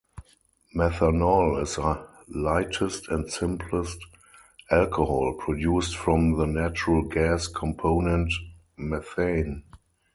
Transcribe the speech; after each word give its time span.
Methanol 0.73 1.61
is 1.61 1.75
the 1.75 2.07
lightest 2.29 3.07
and 3.09 3.29
simplest 3.31 3.99
alcohol, 4.71 5.35
produced 5.37 5.95
from 5.95 6.39
the 6.39 6.47
natural 6.47 7.03
gas 7.03 7.45
component 7.45 8.33
methane. 8.77 9.61